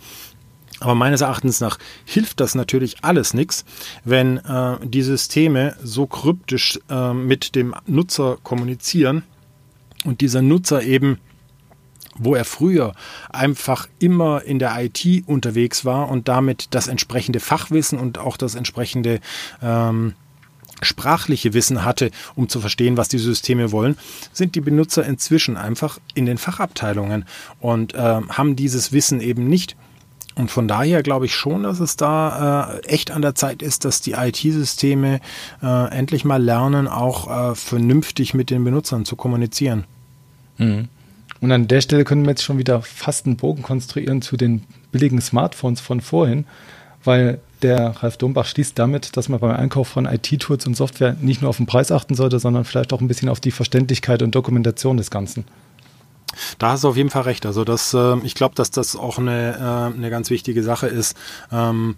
[0.84, 3.64] Aber meines Erachtens nach hilft das natürlich alles nichts,
[4.04, 9.24] wenn äh, die Systeme so kryptisch äh, mit dem Nutzer kommunizieren
[10.04, 11.20] und dieser Nutzer eben
[12.16, 12.94] wo er früher
[13.32, 18.54] einfach immer in der IT unterwegs war und damit das entsprechende Fachwissen und auch das
[18.54, 19.20] entsprechende
[19.64, 20.14] ähm,
[20.84, 23.98] sprachliche Wissen hatte, um zu verstehen, was die Systeme wollen,
[24.32, 27.26] sind die Benutzer inzwischen einfach in den Fachabteilungen
[27.60, 29.76] und äh, haben dieses Wissen eben nicht.
[30.36, 33.86] Und von daher glaube ich schon, dass es da äh, echt an der Zeit ist,
[33.86, 35.20] dass die IT-Systeme
[35.62, 39.84] äh, endlich mal lernen, auch äh, vernünftig mit den Benutzern zu kommunizieren.
[40.58, 40.88] Mhm.
[41.42, 44.64] Und an der Stelle können wir jetzt schon wieder fast einen Bogen konstruieren zu den
[44.92, 46.46] billigen Smartphones von vorhin,
[47.04, 51.42] weil der Ralf Dombach schließt damit, dass man beim Einkauf von IT-Tools und Software nicht
[51.42, 54.34] nur auf den Preis achten sollte, sondern vielleicht auch ein bisschen auf die Verständlichkeit und
[54.36, 55.46] Dokumentation des Ganzen.
[56.58, 57.46] Da hast du auf jeden Fall recht.
[57.46, 61.16] Also das, äh, ich glaube, dass das auch eine, äh, eine ganz wichtige Sache ist.
[61.52, 61.96] Ähm,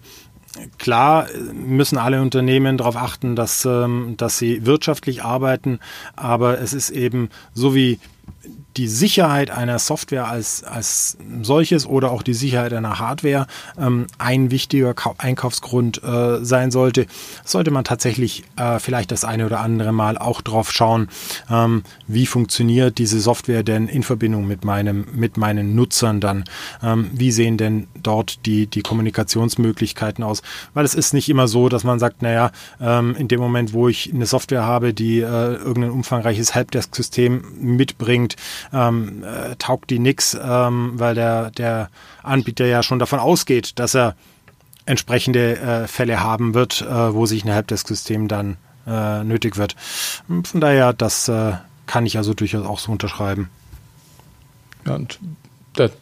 [0.78, 5.80] Klar müssen alle Unternehmen darauf achten, dass, ähm, dass sie wirtschaftlich arbeiten,
[6.14, 7.98] aber es ist eben so wie
[8.76, 13.46] die Sicherheit einer Software als, als solches oder auch die Sicherheit einer Hardware
[13.78, 17.06] ähm, ein wichtiger Einkaufsgrund äh, sein sollte,
[17.44, 21.08] sollte man tatsächlich äh, vielleicht das eine oder andere Mal auch drauf schauen,
[21.50, 26.44] ähm, wie funktioniert diese Software denn in Verbindung mit meinem, mit meinen Nutzern dann?
[26.82, 30.42] Ähm, wie sehen denn dort die, die Kommunikationsmöglichkeiten aus?
[30.74, 32.50] Weil es ist nicht immer so, dass man sagt, naja,
[32.80, 38.36] ähm, in dem Moment, wo ich eine Software habe, die äh, irgendein umfangreiches Helpdesk-System mitbringt,
[38.72, 41.90] ähm, äh, taugt die nix, ähm, weil der, der
[42.22, 44.14] Anbieter ja schon davon ausgeht, dass er
[44.86, 48.56] entsprechende äh, Fälle haben wird, äh, wo sich ein Helpdesk-System dann
[48.86, 49.74] äh, nötig wird.
[50.26, 51.54] Von daher, das äh,
[51.86, 53.50] kann ich also durchaus auch so unterschreiben.
[54.86, 55.18] Ja, und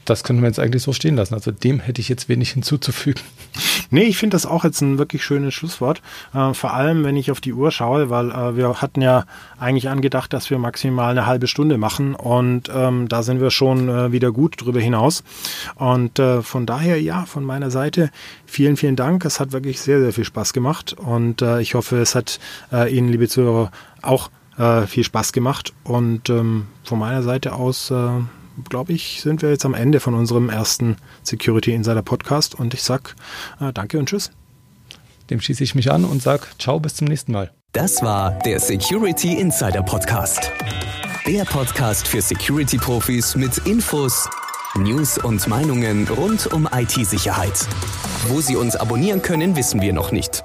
[0.05, 1.35] das können wir jetzt eigentlich so stehen lassen.
[1.35, 3.22] Also dem hätte ich jetzt wenig hinzuzufügen.
[3.91, 6.03] Nee, ich finde das auch jetzt ein wirklich schönes Schlusswort.
[6.33, 9.25] Äh, vor allem, wenn ich auf die Uhr schaue, weil äh, wir hatten ja
[9.59, 13.89] eigentlich angedacht, dass wir maximal eine halbe Stunde machen und ähm, da sind wir schon
[13.89, 15.22] äh, wieder gut drüber hinaus.
[15.77, 18.11] Und äh, von daher, ja, von meiner Seite
[18.47, 19.25] vielen, vielen Dank.
[19.25, 22.41] Es hat wirklich sehr, sehr viel Spaß gemacht und äh, ich hoffe, es hat
[22.72, 23.70] äh, Ihnen, liebe Zuhörer,
[24.03, 24.31] auch
[24.87, 25.72] viel Spaß gemacht.
[25.83, 27.93] Und ähm, von meiner Seite aus
[28.69, 32.83] glaube ich, sind wir jetzt am Ende von unserem ersten Security Insider Podcast und ich
[32.83, 33.15] sag
[33.61, 34.31] äh, danke und tschüss.
[35.31, 37.53] Dem schließe ich mich an und sag ciao bis zum nächsten Mal.
[37.73, 40.53] Das war der Security Insider Podcast.
[41.27, 44.29] Der Podcast für Security Profis mit Infos,
[44.77, 47.67] News und Meinungen rund um IT-Sicherheit.
[48.29, 50.45] Wo Sie uns abonnieren können, wissen wir noch nicht.